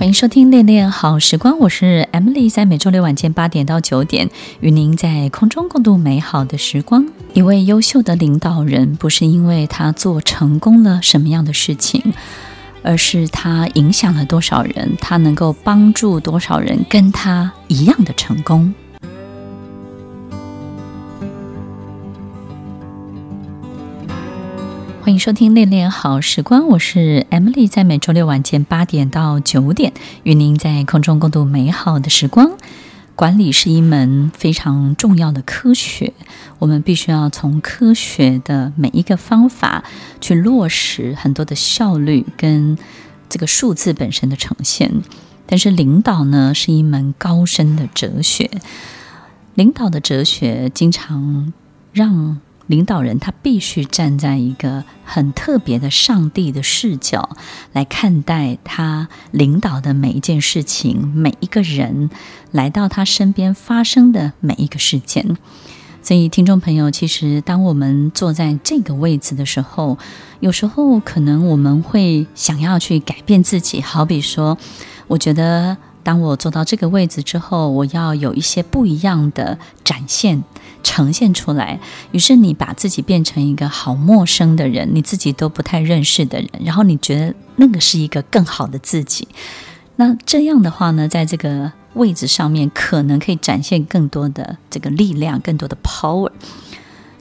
[0.00, 7.06] 欢迎收听《恋恋好时光》，我是 Emily，在每周六晚间八点到九点，与您在空中共度美好的时光。
[7.34, 12.14] 一位优秀的领导人，不是因为他做成功了什么样的事情，
[12.82, 18.72] 而是他影响了多少人，他能够帮助多少人跟他一样的成功。
[25.20, 29.92] 收听《恋恋好时光》，我是 Emily，在每周六晚间八点到九点，
[30.22, 32.52] 与您在空中共度美好的时光。
[33.14, 36.14] 管理是一门非常重要的科学，
[36.58, 39.84] 我们必须要从科学的每一个方法
[40.22, 42.78] 去落实很多的效率跟
[43.28, 44.90] 这个数字本身的呈现。
[45.44, 48.50] 但是领导呢，是一门高深的哲学，
[49.54, 51.52] 领导的哲学经常
[51.92, 52.40] 让。
[52.70, 57.36] 领导人他必须站在一个很特别的上帝的视角
[57.72, 62.10] 来看待他领导的每一件事情，每一个人
[62.52, 65.36] 来到他身边发生的每一个事件。
[66.00, 69.98] 所以，听众朋友，其实当我们坐在这个位置的时候，
[70.38, 73.82] 有时候可能我们会想要去改变自己。
[73.82, 74.56] 好比说，
[75.08, 80.42] 我觉得当我坐到这个位置之后，我要有一些不一样的展现。
[80.82, 81.78] 呈现出来，
[82.10, 89.28] 于是你把自己变成一个好陌生的人，你自己都不太认识的人，然后你觉得那个是一个更好的自己。
[89.96, 96.30] 那这样的话呢，在这个位置上面，可能可以展现更多的这个力量，更多的 power。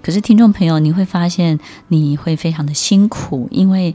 [0.02, 3.94] 可是，听众朋友，你会发现你会非常的辛苦，因为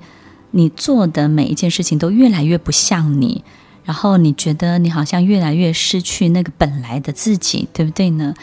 [0.51, 3.43] 你做的每一件事情都越来越不像你，
[3.85, 8.35] 然后你觉得你好像越来越失去那个本来的自己，对不对呢？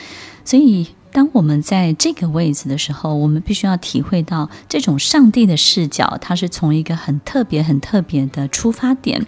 [0.46, 0.88] 所以。
[1.14, 9.28] 当我们在这个位置的时候，我们必须要体会到这种上帝的视角，它是从一个很特别、很特别的出发点，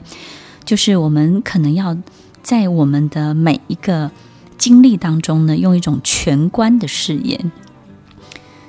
[0.63, 1.97] 就是我们可能要
[2.41, 4.09] 在我们的每一个
[4.57, 7.37] 经历当中呢，用一种全观的视野。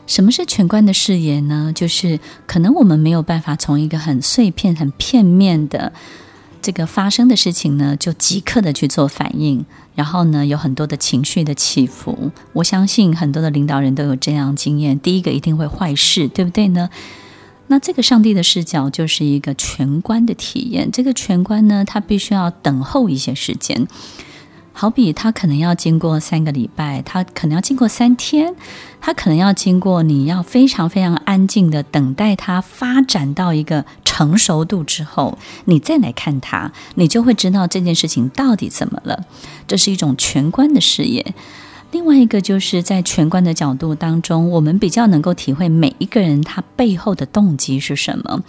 [0.08, 1.72] 什么是全观的视野呢？
[1.72, 2.18] 就是
[2.48, 5.92] 可能我们没有办法从一个很碎片、很片面的。
[6.64, 12.30] 这个发生的事情呢，就即刻的去做反应，然后呢，有很多的情绪的起伏。
[12.54, 14.98] 我相信很多的领导人都有这样经验。
[14.98, 16.88] 第一个一定会坏事，对不对呢？
[17.66, 20.90] 那这个上帝的视角就是一个全观的体验。
[20.90, 23.86] 这个全观呢，它必须要等候一些时间。
[24.76, 28.54] 好比他可能要经过三个礼拜，他可能要经过三天，
[29.00, 39.24] 他可能要经过你要非常非常安静的等待他发展到一个成熟度之后，你再来看他，你就会知道这件事情到底怎么了。
[39.68, 41.34] 这是一种全观的视野。
[41.92, 48.42] 另外一个就是在全观的角度当中，我们比较能够体会每一个人他背后的动机是什么。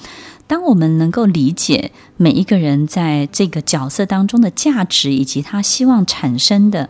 [0.48, 6.90] 当我们能够理解每一个人在这个角色当中的价值，以及他希望产生的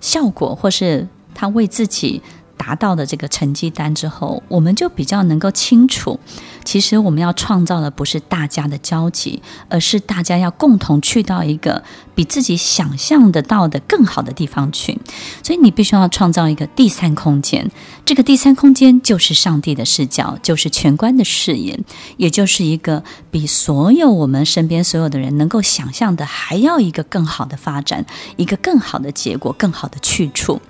[0.00, 2.22] 效果，或是他为自己。
[2.56, 6.18] 达到的这个成绩单之后，我们就比较能够清楚，
[6.64, 11.82] 其实我们要创造的不是大家的交集，而是大家要共同去到一个
[12.14, 14.98] 比自己想象得到的更好的地方去。
[15.42, 17.70] 所以你必须要创造一个第三空间，
[18.04, 21.78] 这个第三空间就是上帝的视角，就是全观的视野，
[22.16, 28.06] 也就是一个比所有我们身边所有的人能够想象的还要一个更好的发展，
[28.36, 30.60] 一个更好的结果，更好的去处。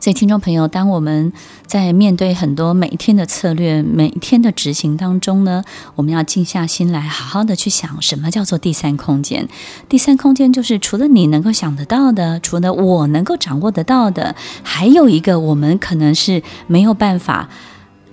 [0.00, 1.32] 所以，听众朋友，当我们
[1.66, 5.64] 在面对很多每一天的策略、每一天的执行当中呢，
[5.96, 9.48] 我们要静下心来，好好的去想，什么叫做第三空间？
[9.88, 17.48] 第三空间就是除了你能够想得到的，除了我能够掌握得到的，还有一个我们可能是没有办法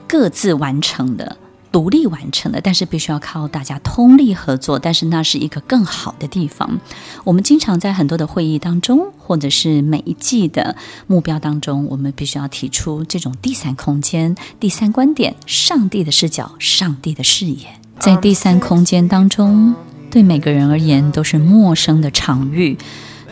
[0.08, 1.38] 各自完成的。
[1.76, 4.80] 独立完成的，但是必须要靠大家通力合作。
[4.80, 6.80] 但是那是一个更好的地方。
[7.26, 17.68] 我们经常在很多的会议当中，或者是每一季的目标当中，我们必须要提出这种第三空间、第三观点、上帝的视角、上帝的视野。
[18.00, 19.76] 在第三空间当中，
[20.10, 22.78] 对每个人而言都是陌生的场域，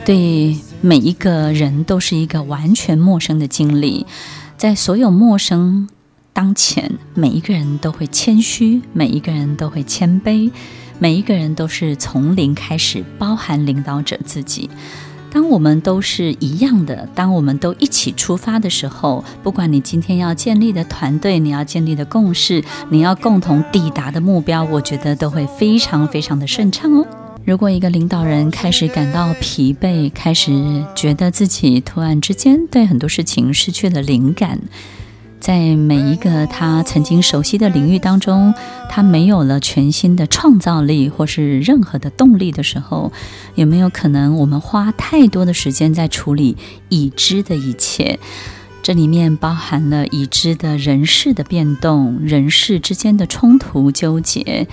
[0.03, 4.05] 对每一个人都是一个完全陌生的经历。
[4.57, 5.87] 在所有陌生。
[6.33, 10.49] 当前，每一个人都会谦虚，每一个人都会谦卑，
[10.97, 14.67] 每一个人都是从零开始，包含领导者自己。
[15.31, 27.05] 当我们都是一样的，当我们都一起出发的时候，不管你今天要建立的团队，你要建立的共识，你要共同抵达的目标，我觉得都会非常非常的顺畅哦。
[27.45, 34.59] 如果一个领导人开始感到疲惫，开始觉得自己突然之间对很多事情失去了灵感，
[35.43, 38.53] 在每一个他曾经熟悉的领域当中，
[38.89, 43.11] 他没有了全新的创造力或是任何的动力的时候，
[43.55, 46.55] 有没有可能我们花太多的时间在处理
[46.87, 48.19] 已知的一切？
[48.81, 54.69] 这里面包含了已知的人事的变动、人事之间的冲突纠结。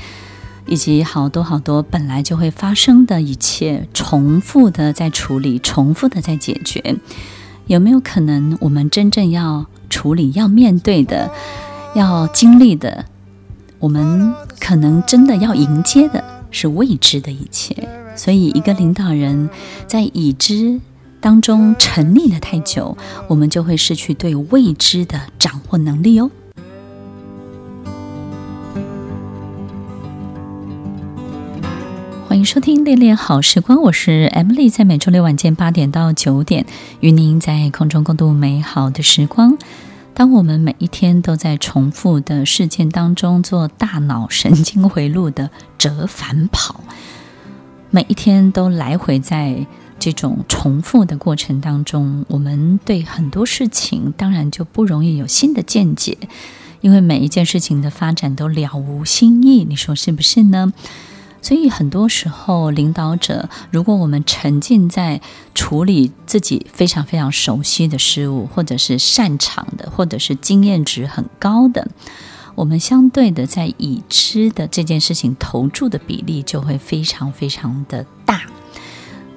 [0.66, 6.94] 以及好多好多本来就会发生的一切，重复的在处理，重复的在解决，
[7.70, 11.30] 有没有可能我们真正要处理、要面对的、
[11.94, 13.04] 要经历的，
[13.78, 17.88] 我们可能真的要迎接的是未知的一切？
[18.16, 19.48] 所以，一个领导人
[19.86, 20.80] 在已知
[21.20, 26.28] 当中沉溺了太久，我们就会失去对未知的掌握能力哦。
[32.40, 36.64] 迎收听《恋恋好时光》，我是 Emily，在每周六晚间八点到九点，
[37.00, 39.58] 与您在空中共度美好的时光。
[40.14, 46.80] 当我们每一天都在重复的事件当中做大脑神经回路的折返跑，
[47.90, 49.66] 每一天都来回在
[49.98, 56.16] 这种重复的过程当中，我们对很多事情当然就不容易有新的见解，
[56.80, 60.72] 因为每一件事情的发展都了无新意，你说是不是呢？
[61.42, 65.20] 所以很多时候，领导者，如果我们沉浸在
[65.54, 71.88] 处理自己非常非常熟悉的事物，或者是擅长的，或者是经验值很高的，
[72.54, 78.42] 我们相对的在已知的这件事情投注的比例就会非常非常的大。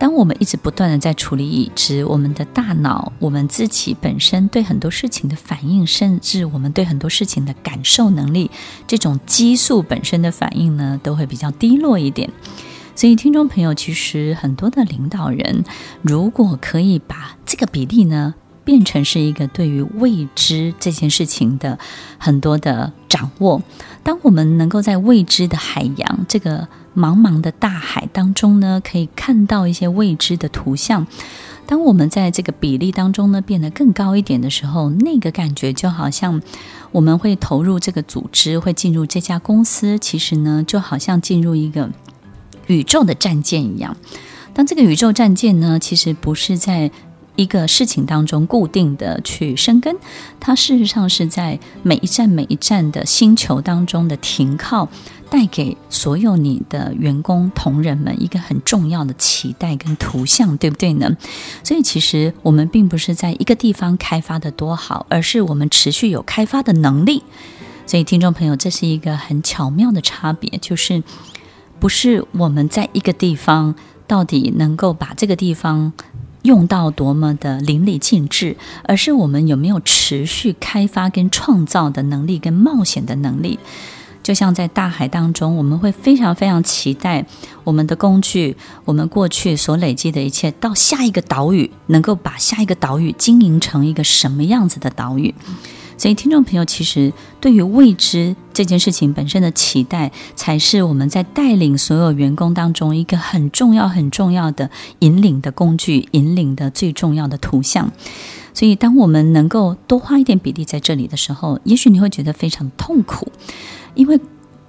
[0.04, 8.52] 当我们一直不断的在处理已知，我们的大脑，我们自己本身对很多事情的反应，甚至我们对很多事情的感受能力，
[8.86, 12.30] 这种激素本身的反应呢，都会比较低落一点。
[12.94, 15.64] 所以，听众朋友，其实很多的领导人，
[16.02, 18.36] 如果可以把这个比例呢，
[18.66, 21.80] 变成是一个对于未知这件事情的
[22.18, 23.62] 很多的掌握，
[24.04, 26.68] 当我们能够在未知的海洋这个。
[26.96, 31.06] 茫茫的大海当中呢，可以看到一些未知的图像。
[31.66, 36.42] 当我们在这个比例当中呢，变得更高一点的时候，那个感觉就好像
[36.92, 41.90] 我们会投入这个组织，会进入这家公司，其实呢，就好像进入一个
[42.68, 43.96] 宇宙的战舰一样。
[44.54, 46.92] 当这个宇宙战舰呢，其实不是在
[47.36, 49.96] 一个事情当中固定的去生根，
[50.40, 54.90] 它事实上是在每一站每一站的星球当中的停靠。
[55.30, 61.18] 带给所有你的员工同仁们一个很重要的期待跟图像，对不对呢？
[61.64, 67.24] 所以其实我们并不是在一个地方开发的多好，而是我们持续有开发的能力。
[67.88, 71.02] 所以听众朋友，这是一个很巧妙的差别，就是
[71.80, 73.74] 不是我们在一个地方
[74.06, 75.94] 到底能够把这个地方
[76.44, 83.60] 用到多么的淋漓尽致，而是我们有没有持续开发跟创造的能力跟冒险的能力。
[84.22, 87.26] 就像在大海当中，我们会非常非常期待
[87.66, 88.56] 我们的工具，
[88.86, 95.36] 我们过去所累积的一切，到下一个岛屿能够把下一个岛屿经营成一个什么样子的岛屿。
[96.04, 104.70] 所以，听众朋友，其实对于未知这件事情本身的期待，才是我们在带领所有员工当中一个很重要、很重要的
[105.00, 107.90] 引领的工具，引领的最重要的图像。
[108.54, 113.32] 所以，当我们能够多花一点比例在这里的时候，也许你会觉得非常痛苦。
[113.96, 114.20] 因为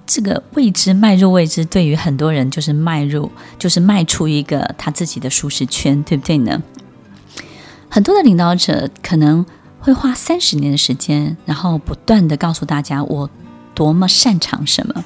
[0.07, 6.63] 这个未知迈入未知，对于很多人就是迈入，就是迈出一个他自己的舒适圈，对不对呢？
[7.89, 9.45] 很多的领导者可能
[9.85, 13.29] 会花三十年的时间，然后不断地告诉大家我
[13.75, 15.05] 多么擅长什么。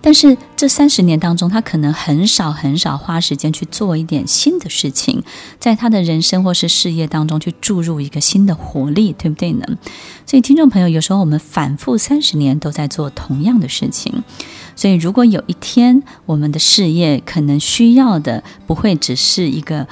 [0.00, 5.22] 但是这三十年当中，他可能很少很少花时间去做一点新的事情，
[5.58, 9.66] 在他的人生或是事业当中去注入一个新的活力，对不对呢？
[10.24, 14.24] 所以，听众朋友，有时候我们反复三十年都在做同样的事情，
[14.74, 19.86] 所以如果有一天我们的事业可能需要的不会只是一个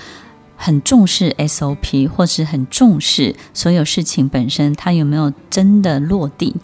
[0.64, 6.54] 很重视 SOP，或是很重视所有事情本身，它有没有真的落地？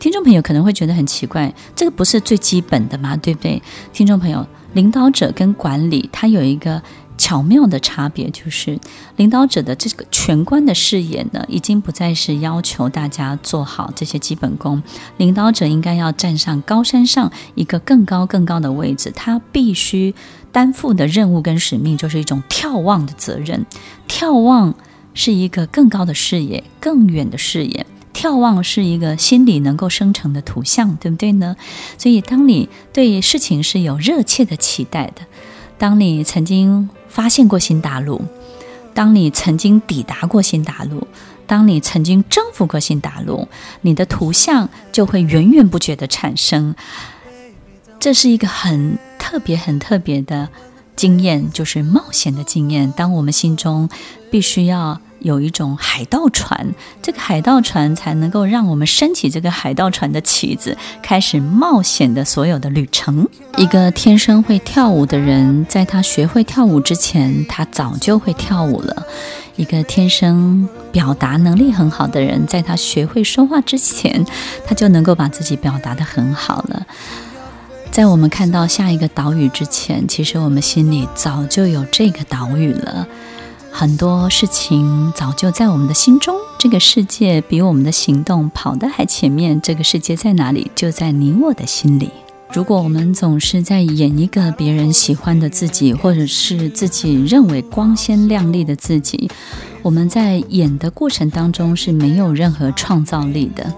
[0.00, 3.16] 听众朋友可能会觉得很奇怪，这个不是最基本的吗？
[3.16, 3.62] 对不对？
[3.92, 6.82] 听众朋友，领导者跟管理，它有一个
[7.16, 8.76] 巧妙的差别，就是
[9.14, 14.82] 领导者的这个全观的视野呢，已经不再是要求大家做好这些基本功。
[15.18, 20.12] 领导者应该要站上高山上一个更高更高的位置，他必须
[20.52, 23.66] 担负的任务跟使命，就是一种眺望的责任。
[24.06, 24.74] 眺望
[25.14, 27.86] 是一个更高的视野，更远的视野。
[28.14, 31.56] 眺望是一个心里能够生成的图像，对不对呢？
[31.96, 35.22] 所以，当你对事情是有热切的期待的，
[35.78, 38.20] 当你曾经发现过新大陆，
[38.94, 41.06] 当你曾经抵达过新大陆，
[41.46, 43.48] 当你曾经征服过新大陆，
[43.80, 46.74] 你的图像就会源源不绝地产生。
[47.98, 50.48] 这是一个很特别、很特别的
[50.96, 52.92] 经验，就是冒险的经验。
[52.96, 53.88] 当我们心中
[54.30, 63.26] 必须要有一种海盗船，这个海盗船才能够让我们升起这个海盗船的旗子，开始冒险的所有的旅程。
[63.56, 69.02] 一个天生会跳舞的人，在他学会跳舞之前，他早就会跳舞了；
[69.56, 74.26] 一个天生表达能力很好的人，在他学会说话之前，
[74.66, 76.86] 他就能够把自己表达得很好了。
[77.92, 83.06] 在我们看到下一个岛屿之前，其实我们心里早就有这个岛屿了。
[83.70, 86.34] 很多事情早就在我们的心中。
[86.58, 89.60] 这个世界比我们的行动跑得还前面。
[89.60, 90.70] 这个世界在哪里？
[90.74, 92.08] 就在你我的心里。
[92.54, 99.30] 如果我们总是在演一个别人喜欢的自己，或者是自己认为光鲜亮丽的自己，
[99.82, 103.74] 我们在演的过程当中是没有任何创造力的。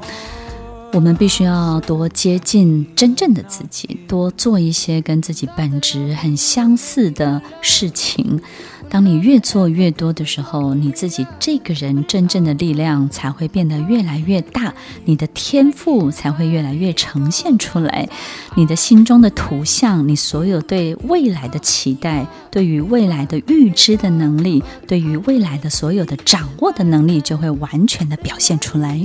[0.95, 8.41] 我们必须要多接近真正的自己，多做一些跟自己本质很相似的事情。
[8.89, 14.73] 当你越做越多的时候，你自己这个人真正的力量才会变得越来越大，
[15.05, 18.09] 你的天赋才会越来越呈现出来，
[18.55, 29.05] 你的心中的图像，你所有对未来的期待，对于未来的预知的能力，对于未来的所有的掌握的能力，就会完全的表现出来。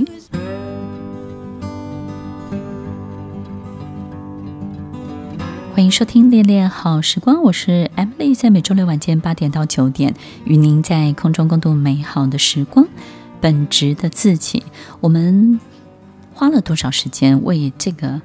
[5.80, 12.86] 欢迎收听《恋恋好时光》，我是 Emily，在每周六晚间八点到九点，与您在空中共度美好的时光。
[13.40, 14.62] 本职的自己，
[15.00, 15.58] 我们
[16.34, 18.20] 花了多少时间为这个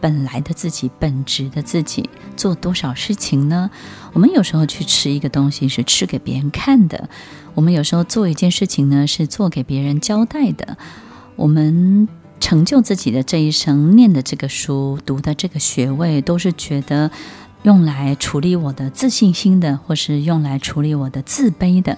[0.00, 3.70] 本来的自己、本职的自己做多少事情呢？
[4.12, 7.08] 我们有时候去吃一个东西是吃给别人看的，
[7.54, 10.76] 我们有时候做一件事情呢是做给别人交代的，
[11.36, 12.08] 我们。
[12.42, 17.08] 成就自己的这一生，念的这个书，读的这个学位，都是觉得
[17.62, 21.96] 用来处理我的自信心的，或是用来处理我的自卑的。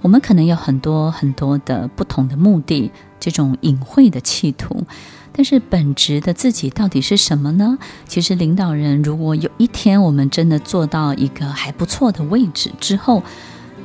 [0.00, 4.86] 我们可能有很多很多的不同的目的，这种隐晦的企图。
[5.32, 7.76] 但是本质的自己到底是什么呢？
[8.06, 13.24] 其实领导人，如果有一天我们真的做到一个还不错的位置之后，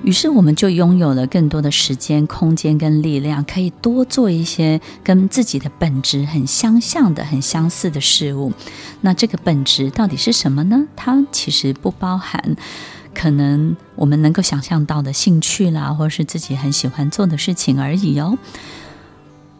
[0.03, 8.51] 于是我们就拥有了更多的时间、空间跟力量，可以多做一些跟自己的本质很相像的、很相似的事物。
[9.01, 10.85] 那这个本质到底是什么呢？
[10.95, 12.55] 它其实不包含
[13.13, 18.37] 可能我们能够想象到的兴趣啦，或是自己很喜欢做的事情而已哦。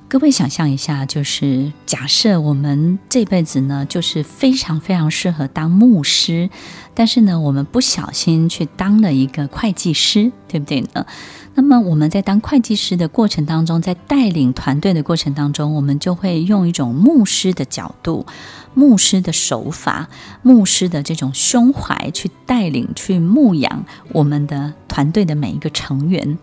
[0.10, 6.50] 各位想象一下，就是假设我们这辈子呢，就是非常非常适合当牧师，
[6.96, 11.06] 但是呢，我们不小心去当了一个会计师，对不对呢？
[11.54, 18.26] 那么我们在当会计师的过程当中，在带领团队的过程当中，我们就会用一种牧师的角度、
[18.74, 20.08] 牧师的手法、
[20.42, 26.40] 牧师的这种胸怀去带领、去牧养我们的团队的每一个成员。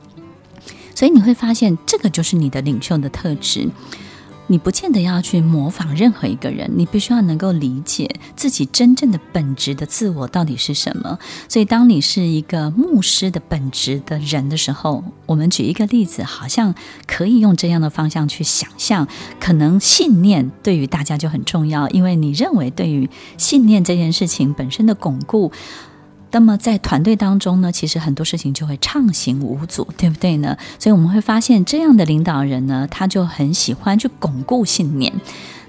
[0.97, 3.69] 所以你会发现，这个就是你的领袖的特质。
[4.49, 11.19] 你不见得要去模仿任何一个人，你必须要能够理解自己真正的本质的自我到底是什么。
[11.49, 16.75] 所以，当你是一个牧师的本质的人的时候，我们举一个例子，好像
[17.09, 19.09] 可以用这样的方向去想象。
[19.41, 25.51] 可能信念对于大家就很重要，因为你认为对于信念这件事情本身的巩固。
[26.33, 30.57] 那么在团队当中呢，其实很多事情就会畅行无阻，对不对呢？
[30.79, 35.13] 所以我们会发现，这样的领导人呢，他就很喜欢去巩固信念，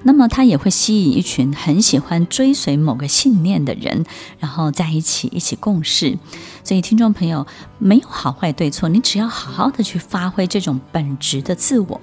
[0.04, 4.06] 那么他也会吸引一群很喜欢追随某个信念的人，
[4.40, 6.18] 然后在一起一起共事。
[6.64, 7.48] 所以听众朋友，
[7.78, 12.02] 没有好坏对错，你只要好好的去发挥这种本质的自我。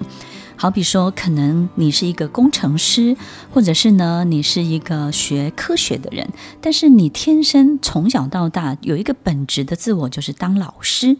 [0.57, 3.15] 好比说，可能你是一个工程师，
[3.53, 6.27] 或者是呢，你是一个学科学的人，
[6.61, 11.17] 但是你天生从小到大有一个本质的自我，就是当老师。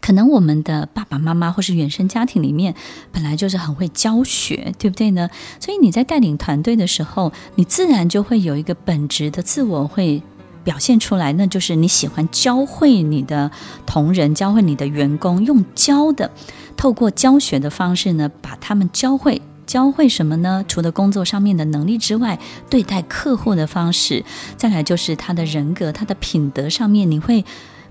[0.00, 2.74] 可能我们的爸爸妈妈或是原生家庭里面
[3.12, 5.28] 本来就是很会教学，对不对呢？
[5.60, 10.22] 所以你在带领团队的时候，你自然就会有一个本质的自我会
[10.66, 13.52] 表现出来，那就是你喜欢教会你的
[13.86, 16.28] 同仁，教会你的员工，用教的。
[16.76, 20.64] 透过教学的方式呢，把他们教会教会什么呢？
[20.66, 24.24] 除了工作上面的能力之外，对待客户的方式，
[24.56, 27.44] 再来就是他的人格、他的品德上面，你会。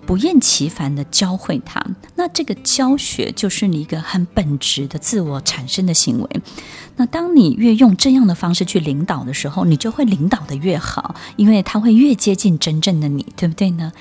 [0.08, 6.30] 不厌其烦地教会他，那这个教学就是你一个很本质的自我产生的行为。
[6.98, 13.92] 那当你越用这样的方式去领导的时候，你就会领导得越好，因为他会越接近真正的你，对不对呢？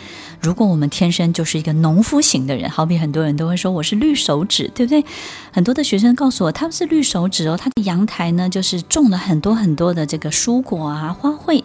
[0.40, 5.04] 如果我们天生就是一个农夫型的人，好比很多人都会说我是绿手指，对不对？
[5.50, 11.64] 很多的学生告诉我他们是绿手指哦，他的阳台呢就是种了很多很多的这个蔬果啊花卉。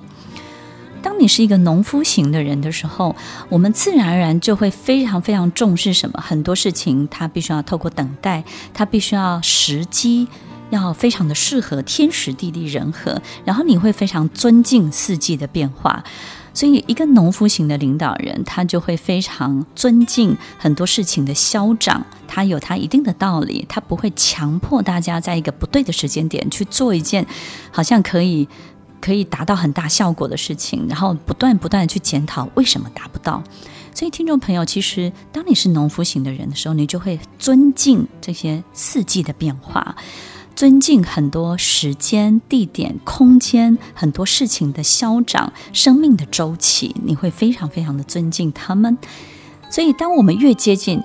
[1.01, 3.15] 当你是一个农夫型的人的时候，
[3.48, 6.19] 我们自然而然就会非常非常重视什么？
[6.19, 8.43] 很多事情它必须要透过等待，
[8.74, 10.27] 它必须要时机，
[10.70, 16.04] 要非常的适合天时地利人和，然后你会非常尊敬四季的变化。
[16.54, 27.26] 所以，一个农夫型的领导人，他就会非常尊敬很多事情的消长，他有他一定的道理，他不会强迫大家在一个不对的时间点去做一件
[27.72, 28.48] 好像可以。
[29.02, 33.42] 可以达到很大效果的事情，然后不断不断的去检讨为什么达不到。
[33.94, 39.96] 所以，听众朋友，其实当你是农夫型的人的时候，你就会尊敬这些四季的变化，
[40.60, 48.98] 尊敬很多时间、地点、空间很多事情的消长、生命的周期，你会非常非常的尊敬他们。
[49.72, 51.01] 所以，当我们越接近。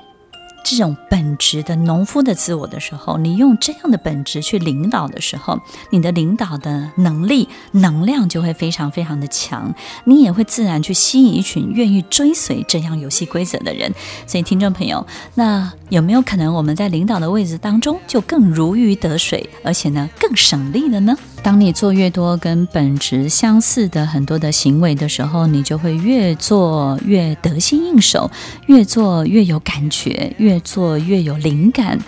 [0.64, 9.72] 这种本质的农夫的自我的时候，你用这样的本质去领导的时候，你的领导的能力、能量就会非常非常的强，
[10.04, 13.92] 你也会自然去吸引一群愿意追随这样游戏规则的人。
[14.26, 21.14] 所以，听众朋友，那有没有可能我们在领导的位置当中就更如鱼得水，而且呢更省力了呢？
[21.44, 28.30] 当你做越多跟本质相似的很多的行为的时候，你就会越做越得心应手，
[28.64, 31.98] 越做越有感觉，越做越有灵感。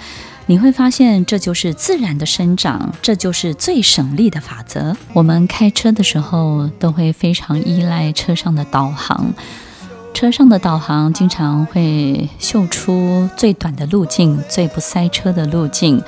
[0.46, 4.96] 你会发现，这就是自然的生长，这就是最省力的法则。
[5.12, 9.34] 我们开车的时候都会非常依赖车上的导航，
[10.14, 16.02] 车上的导航经常会秀出最短的路径，最不塞车的路径。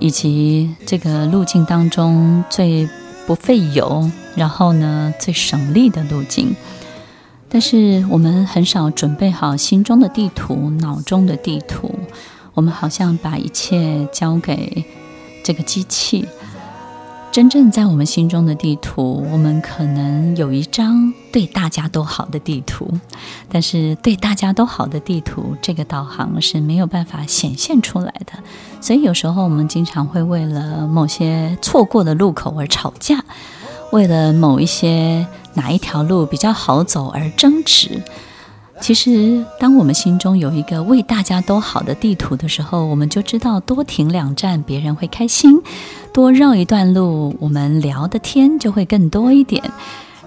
[0.00, 2.88] 以及这个路径当中最
[3.26, 6.54] 不费油，然后呢最省力的路径，
[7.48, 11.94] 但是我们很少准备好心中的地图、脑中的地图，
[12.54, 14.84] 我们好像把一切交给
[15.42, 16.26] 这个机器。
[17.30, 22.90] 真正在我们心中的地图，我们可能有一张对大家都好的地图，
[23.48, 28.32] 但是对大家都好的地图，这个导航是没有办法显现出来的。
[28.80, 33.24] 所以有时候我们经常会为了某些错过的路口而吵架，
[33.92, 38.02] 为了某一些哪一条路比较好走而争执。
[38.80, 45.60] 其实，当我们心中有一个为大家都好的地图的时候，我们就知道多停两站，别人会开心；
[46.12, 49.62] 多绕一段路，我们聊的天就会更多一点。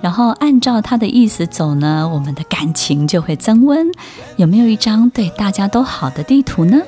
[0.02, 3.88] 然后按照他的意思走呢，我们的感情就会增温。
[4.38, 6.80] 有没有一张对大家都好的地图呢？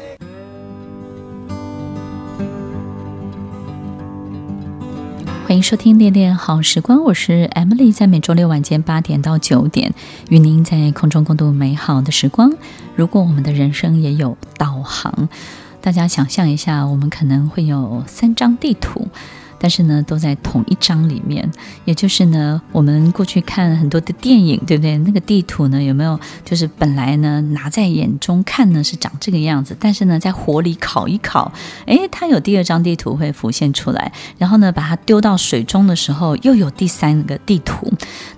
[5.53, 9.93] 欢迎收听《恋恋好时光》，我是 Emily，在每周六晚间八点到九点，
[10.29, 12.51] 与您在空中共度美好的时光。
[12.95, 15.29] 如果我们的人生也有导航，
[15.79, 19.07] 大家想象一下，我们可能会有三张地图。
[19.63, 21.49] 但是呢，都在同一张里面，
[21.85, 24.97] 也就是呢，我们过去看很多的电影，对不对？
[24.97, 31.49] 那个地图呢，有没有就是本来呢拿在眼中看呢是长这个样子，但是呢，在火里烤一烤，
[31.85, 37.89] 诶，它有第二张地图会浮现出来，然后呢，把它丢到水中的时候，又有第三个地图。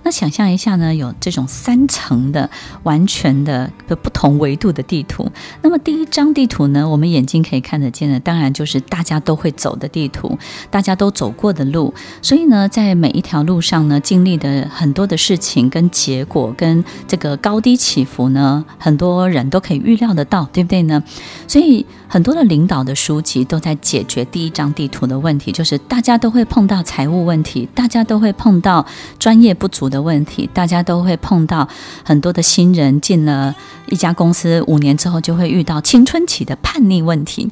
[0.03, 2.47] 那想象一下呢，有这种三层的
[2.83, 5.27] 完全的不同维度的地图。
[5.63, 10.37] 那么第一张地图呢，我们眼睛可以看得见的，当然就是大家都会走的地图，
[10.69, 11.91] 大家都走过的路。
[12.21, 21.01] 所以呢，在每一条路上呢，经历的很多的事情跟结果，跟这个高低起伏呢，很多人都可以预料得到，对不对呢？
[21.47, 28.85] 所以很多的领导的书籍都在解决第一张地图的问题，就是大家都会碰到财务问题，大家都会碰到
[29.17, 31.67] 专业不足的问题，大家都会碰到
[32.03, 33.55] 很多的新人进了
[33.87, 37.49] 一家公司五年之后就会遇到青春期的叛逆问题。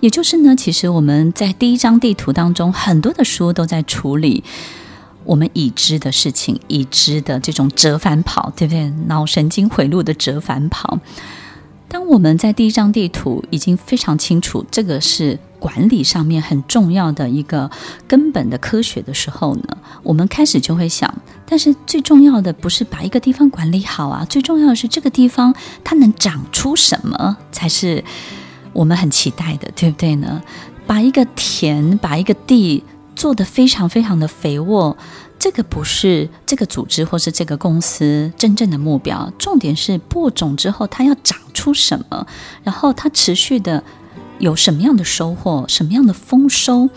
[0.00, 4.44] 也就是呢，其实我们在第一张地图当中，很多的书都在处理
[5.24, 8.90] 我们已知的事情，已知的这种折返跑，对不对？
[9.06, 10.98] 脑神经回路的折返跑。
[11.88, 17.70] 当我们在第一张地图已经非常清楚，这个是管理上面很重要的一个
[18.06, 21.12] 根本的科学的时候呢，我们开始就会想，
[21.46, 28.04] 但是最重要的不是把一个地方管理好啊，最重要的是这个地方它能长出什么才是
[28.78, 30.40] 我们很期待的，对不对呢？
[30.86, 32.84] 把一个田，把一个地
[33.16, 34.96] 做得非常非常的肥沃，
[35.36, 39.32] 这个不是这个组织或是这个公司真正的目标。
[39.36, 42.24] 重点是播种之后，它要长出什么，
[42.62, 43.82] 然后它持续的
[44.38, 46.88] 有什么样的收获，什么样的丰收。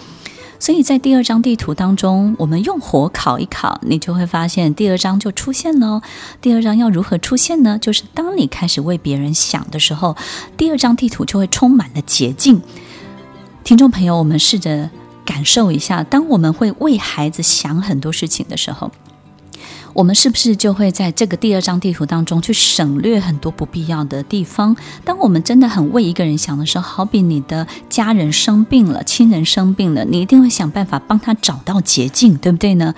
[0.62, 6.04] 所以在第二张地图当中，我们用火烤一烤，你就会发现第二张就出现了。
[6.40, 7.80] 第二张要如何出现呢？
[7.80, 10.16] 就是当你开始为别人想的时候，
[10.56, 12.62] 第二张地图就会充满了捷径。
[13.64, 14.92] 听众朋友，我们试着
[15.26, 18.92] 感受一下，当我们会为孩子想很多事情的时候。
[19.94, 24.76] 我们是不是就会在这个第二张地图当中去省略很多不必要的地方？
[25.04, 32.94] 当我们真的很为一个人想的时候，好比你的家人生病了，亲人生病了，你一定会想办法帮他找到捷径，对不对呢？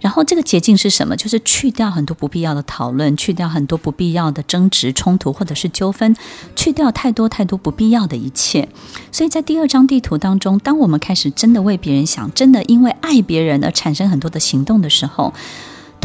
[0.00, 1.16] 然后这个捷径是什么？
[1.16, 6.14] 就是去掉很多不必要的讨论，去掉很多不必要的争执、冲突或者是纠纷，
[6.54, 8.68] 去掉太多太多不必要的一切。
[9.10, 15.32] 所以在第二张地图当中，当我们开始真的为别人想，真的因为爱别人而产生很多的行动的时候。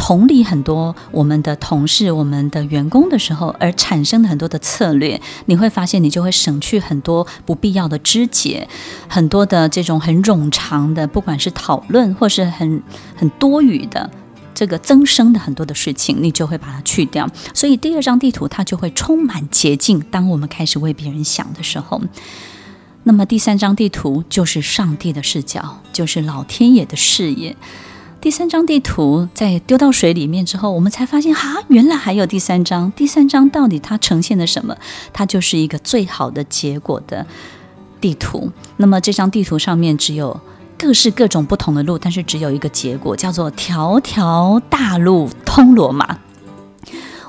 [0.04, 8.68] 同理很多我们的同事、我们的员工的时候，而产生的很多的策略，你会发现你就会省去很多不必要的枝节，
[9.08, 12.82] 很多的这种很冗长的，不管是讨论或是很
[13.14, 14.10] 很多余的
[14.52, 17.30] 这个增生的很多的事情，你就会把它去掉。
[17.54, 20.00] 所以第二张地图它就会充满捷径。
[20.10, 22.02] 当我们开始为别人想的时候，
[23.04, 27.54] 那么第三张地图就是上帝的视角，就是老天爷的视野。
[28.22, 32.92] 第三张地图在丢到水里面之后，我们才发现，哈，原来还有第三张。
[32.92, 34.76] 第三张到底它呈现了什么？
[35.12, 37.26] 它就是一个最好的结果的
[38.00, 38.52] 地图。
[38.76, 40.40] 那么这张地图上面只有
[40.78, 46.18] 各式各种不同的路，但是只有一个结果，叫做条条大路通罗马。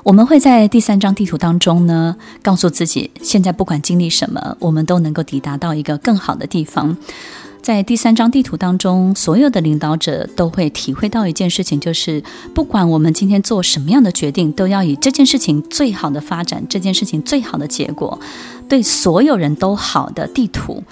[0.04, 6.96] 我们会在第三张地图当中呢，告诉自己，现在不管经历什么，我们都能够抵达到一个更好的地方。
[7.64, 12.22] 在第三张地图当中，所有的领导者都会体会到一件事情，就是
[12.54, 18.20] 不管我们今天做什么样的决定，都要以这件事情最好的发展，这件事情最好的结果，
[18.68, 20.84] 对所有人都好的地图，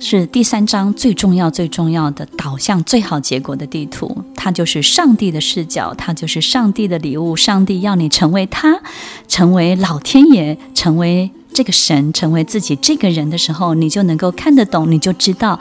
[0.00, 4.24] 是第三张最重要、最重要的导向最好结果的地图。
[4.34, 7.36] 它就是上帝的视角，它就是上帝的礼物。
[7.36, 8.80] 上帝要你成为他，
[9.28, 15.60] 成为老天爷，成为这个神，成为自己这个人的时候，你就能够看得懂，你就知道。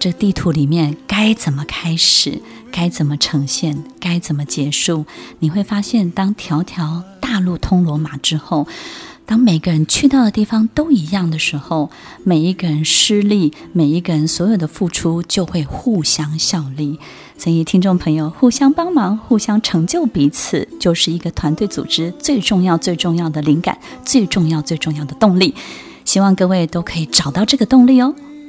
[0.00, 2.40] 这地图里面该怎么开始，
[2.72, 5.04] 该怎么呈现，该怎么结束？
[5.40, 8.66] 你会发现，当条条大路通罗马之后，
[9.26, 11.90] 当每个人去到的地方都一样的时候，
[12.24, 16.98] 每一个人施力，每一个人所有的付出就会互相效力。
[17.36, 25.54] 所以，听众朋友，互相帮忙，互相成就彼此，就是一个团队组织最重要、最重要的灵感，最重要、最重要的动力。
[26.06, 28.14] 希望各位都可以找到这个动力哦。